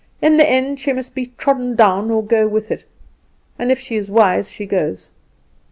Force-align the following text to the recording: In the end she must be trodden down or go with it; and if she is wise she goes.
In 0.19 0.37
the 0.37 0.49
end 0.49 0.79
she 0.79 0.93
must 0.93 1.13
be 1.13 1.27
trodden 1.37 1.75
down 1.75 2.09
or 2.09 2.25
go 2.25 2.47
with 2.47 2.71
it; 2.71 2.85
and 3.59 3.71
if 3.71 3.77
she 3.79 3.95
is 3.97 4.09
wise 4.09 4.49
she 4.51 4.65
goes. 4.65 5.11